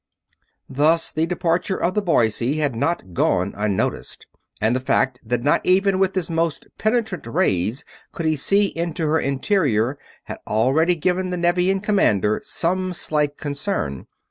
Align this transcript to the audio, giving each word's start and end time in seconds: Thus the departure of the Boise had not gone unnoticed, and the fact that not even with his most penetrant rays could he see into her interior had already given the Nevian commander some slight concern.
Thus 0.67 1.11
the 1.11 1.27
departure 1.27 1.77
of 1.77 1.93
the 1.93 2.01
Boise 2.01 2.57
had 2.57 2.75
not 2.75 3.13
gone 3.13 3.53
unnoticed, 3.55 4.25
and 4.59 4.75
the 4.75 4.79
fact 4.79 5.19
that 5.23 5.43
not 5.43 5.63
even 5.63 5.99
with 5.99 6.15
his 6.15 6.27
most 6.27 6.65
penetrant 6.79 7.27
rays 7.27 7.85
could 8.11 8.25
he 8.25 8.35
see 8.35 8.75
into 8.75 9.05
her 9.05 9.19
interior 9.19 9.99
had 10.23 10.39
already 10.47 10.95
given 10.95 11.29
the 11.29 11.37
Nevian 11.37 11.81
commander 11.81 12.41
some 12.43 12.93
slight 12.93 13.37
concern. 13.37 14.07